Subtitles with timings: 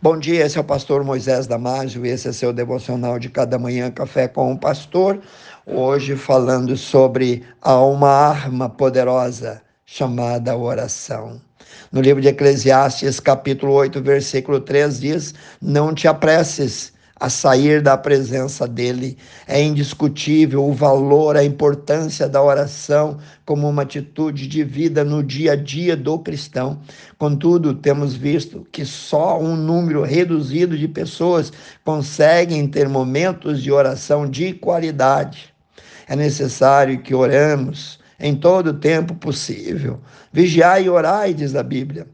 [0.00, 3.90] Bom dia, esse é o pastor Moisés Damásio, esse é seu devocional de cada manhã,
[3.90, 5.18] Café com o Pastor.
[5.66, 11.42] Hoje falando sobre uma arma poderosa chamada oração.
[11.90, 17.96] No livro de Eclesiastes, capítulo 8, versículo 3 diz: Não te apresses a sair da
[17.96, 19.16] presença dele.
[19.46, 25.52] É indiscutível o valor, a importância da oração como uma atitude de vida no dia
[25.52, 26.80] a dia do cristão.
[27.18, 31.52] Contudo, temos visto que só um número reduzido de pessoas
[31.84, 35.54] conseguem ter momentos de oração de qualidade.
[36.06, 40.00] É necessário que oremos em todo o tempo possível.
[40.32, 42.06] Vigiai e orai, diz a Bíblia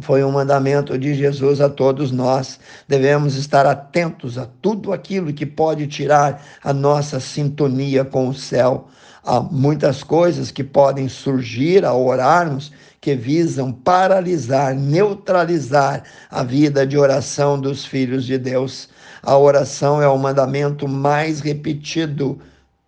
[0.00, 2.60] foi um mandamento de Jesus a todos nós.
[2.86, 8.88] Devemos estar atentos a tudo aquilo que pode tirar a nossa sintonia com o céu.
[9.24, 16.98] Há muitas coisas que podem surgir ao orarmos que visam paralisar, neutralizar a vida de
[16.98, 18.88] oração dos filhos de Deus.
[19.22, 22.38] A oração é o mandamento mais repetido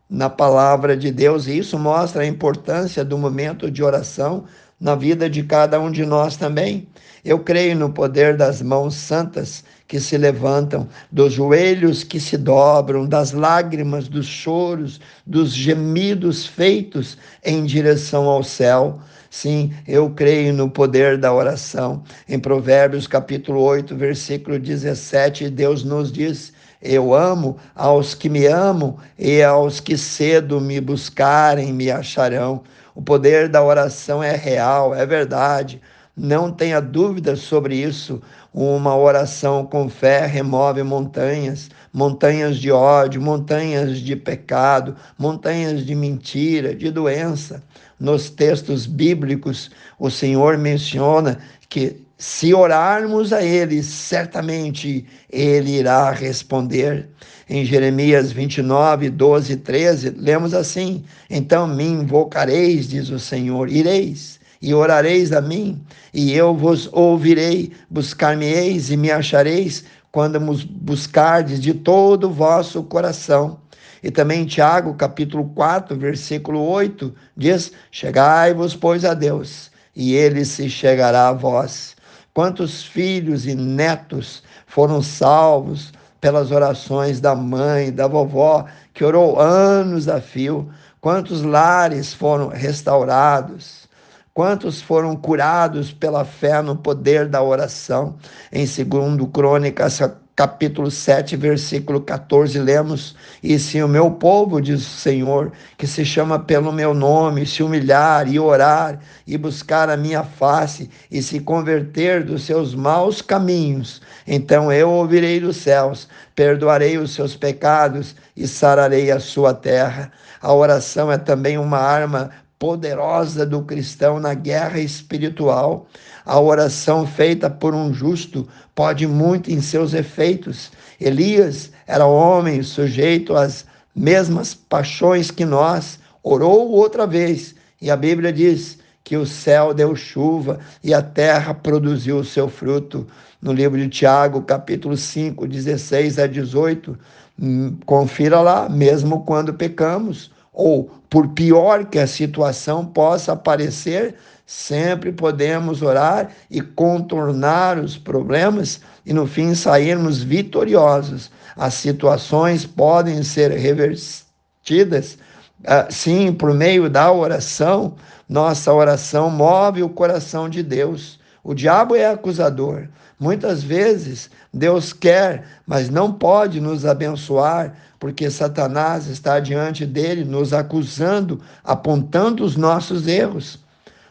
[0.08, 4.44] na palavra de Deus e isso mostra a importância do momento de oração
[4.80, 6.88] na vida de cada um de nós também.
[7.24, 13.06] Eu creio no poder das mãos santas que se levantam, dos joelhos que se dobram,
[13.06, 19.00] das lágrimas, dos choros, dos gemidos feitos em direção ao céu.
[19.30, 22.02] Sim, eu creio no poder da oração.
[22.28, 28.96] Em Provérbios capítulo 8, versículo 17, Deus nos diz: eu amo aos que me amam
[29.18, 32.62] e aos que cedo me buscarem me acharão.
[32.98, 35.80] O poder da oração é real, é verdade.
[36.16, 38.20] Não tenha dúvida sobre isso.
[38.52, 46.74] Uma oração com fé remove montanhas, montanhas de ódio, montanhas de pecado, montanhas de mentira,
[46.74, 47.62] de doença.
[48.00, 57.08] Nos textos bíblicos, o Senhor menciona que se orarmos a Ele, certamente Ele irá responder.
[57.48, 64.38] Em Jeremias 29, 12 e 13, lemos assim: Então me invocareis, diz o Senhor, ireis
[64.60, 65.80] e orareis a mim,
[66.12, 72.82] e eu vos ouvirei, buscar-me-eis e me achareis, quando me buscardes de todo o vosso
[72.82, 73.60] coração.
[74.02, 80.68] E também Tiago, capítulo 4, versículo 8, diz: Chegai-vos, pois, a Deus, e ele se
[80.68, 81.96] chegará a vós.
[82.38, 90.08] Quantos filhos e netos foram salvos pelas orações da mãe, da vovó, que orou anos
[90.08, 90.70] a fio?
[91.00, 93.88] Quantos lares foram restaurados?
[94.32, 98.14] Quantos foram curados pela fé no poder da oração?
[98.52, 100.00] Em segundo Crônicas,
[100.38, 106.04] capítulo 7, versículo 14, lemos: E se o meu povo, diz o Senhor, que se
[106.04, 111.40] chama pelo meu nome, se humilhar e orar e buscar a minha face e se
[111.40, 116.06] converter dos seus maus caminhos, então eu ouvirei dos céus,
[116.36, 120.12] perdoarei os seus pecados e sararei a sua terra.
[120.40, 125.86] A oração é também uma arma poderosa do cristão na guerra espiritual.
[126.24, 130.70] A oração feita por um justo pode muito em seus efeitos.
[131.00, 133.64] Elias era homem sujeito às
[133.94, 139.96] mesmas paixões que nós, orou outra vez, e a Bíblia diz que o céu deu
[139.96, 143.06] chuva e a terra produziu o seu fruto.
[143.40, 146.98] No livro de Tiago, capítulo 5, 16 a 18,
[147.40, 155.12] hum, confira lá, mesmo quando pecamos, ou por pior que a situação possa parecer, sempre
[155.12, 161.30] podemos orar e contornar os problemas e no fim sairmos vitoriosos.
[161.56, 165.16] As situações podem ser revertidas,
[165.60, 167.94] uh, sim, por meio da oração.
[168.28, 171.17] Nossa oração move o coração de Deus.
[171.48, 172.88] O diabo é acusador.
[173.18, 180.52] Muitas vezes Deus quer, mas não pode nos abençoar, porque Satanás está diante dele, nos
[180.52, 183.58] acusando, apontando os nossos erros.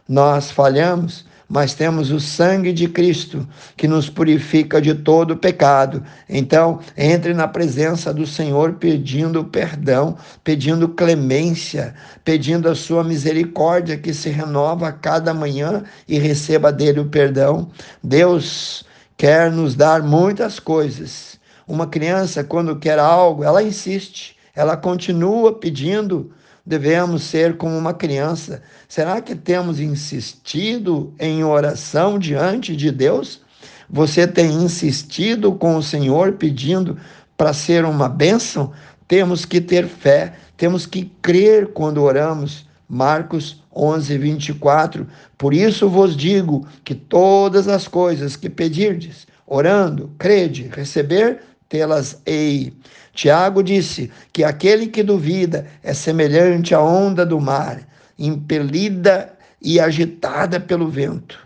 [0.09, 6.03] Nós falhamos, mas temos o sangue de Cristo que nos purifica de todo pecado.
[6.27, 14.13] Então, entre na presença do Senhor pedindo perdão, pedindo clemência, pedindo a sua misericórdia que
[14.13, 17.69] se renova a cada manhã e receba dele o perdão.
[18.03, 18.85] Deus
[19.15, 21.39] quer nos dar muitas coisas.
[21.67, 26.31] Uma criança, quando quer algo, ela insiste, ela continua pedindo
[26.67, 28.61] devemos ser como uma criança.
[28.89, 33.39] Será que temos insistido em oração diante de Deus?
[33.89, 36.97] Você tem insistido com o Senhor pedindo
[37.37, 38.73] para ser uma bênção?
[39.07, 42.67] Temos que ter fé, temos que crer quando oramos.
[42.89, 45.07] Marcos 11, 24.
[45.37, 52.73] Por isso vos digo que todas as coisas que pedirdes, orando, crede, receber, tê-las-ei.
[53.17, 57.81] Tiago disse que aquele que duvida é semelhante à onda do mar,
[58.17, 61.39] impelida e agitada pelo vento.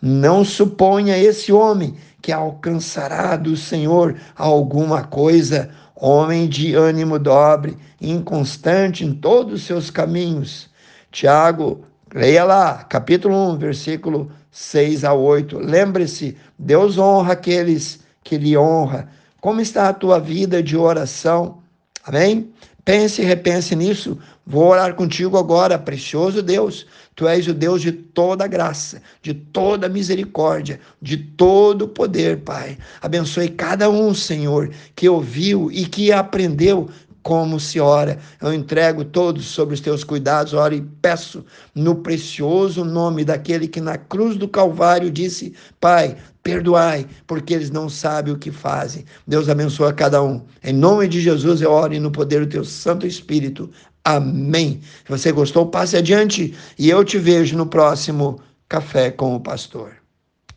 [0.00, 9.04] Não suponha esse homem que alcançará do Senhor alguma coisa, homem de ânimo dobre, inconstante
[9.04, 10.70] em todos os seus caminhos.
[11.12, 11.84] Tiago,
[12.14, 15.58] leia lá, capítulo 1, versículo 6 a 8.
[15.58, 19.10] Lembre-se, Deus honra aqueles que lhe honra.
[19.40, 21.58] Como está a tua vida de oração?
[22.04, 22.50] Amém?
[22.84, 24.18] Pense e repense nisso.
[24.46, 26.86] Vou orar contigo agora, precioso Deus.
[27.14, 32.78] Tu és o Deus de toda graça, de toda misericórdia, de todo poder, Pai.
[33.02, 36.88] Abençoe cada um, Senhor, que ouviu e que aprendeu
[37.28, 38.18] como se ora.
[38.40, 41.44] Eu entrego todos sobre os teus cuidados, oro e peço
[41.74, 47.86] no precioso nome daquele que na cruz do Calvário disse: Pai, perdoai, porque eles não
[47.86, 49.04] sabem o que fazem.
[49.26, 50.40] Deus abençoe a cada um.
[50.64, 53.68] Em nome de Jesus eu oro e no poder do teu Santo Espírito.
[54.02, 54.80] Amém.
[55.04, 59.97] Se você gostou, passe adiante e eu te vejo no próximo Café com o Pastor.